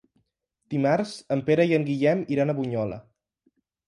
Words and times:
Dimarts 0.73 1.11
en 1.35 1.43
Pere 1.49 1.65
i 1.71 1.75
en 1.79 1.85
Guillem 1.89 2.23
iran 2.37 2.55
a 2.55 2.57
Bunyola. 2.61 2.99